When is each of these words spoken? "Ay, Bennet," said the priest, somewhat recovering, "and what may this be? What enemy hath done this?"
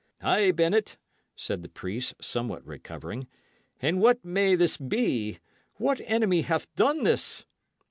"Ay, 0.23 0.49
Bennet," 0.49 0.97
said 1.35 1.61
the 1.61 1.69
priest, 1.69 2.15
somewhat 2.19 2.65
recovering, 2.65 3.27
"and 3.79 4.01
what 4.01 4.25
may 4.25 4.55
this 4.55 4.75
be? 4.75 5.37
What 5.75 6.01
enemy 6.05 6.41
hath 6.41 6.73
done 6.73 7.03
this?" 7.03 7.45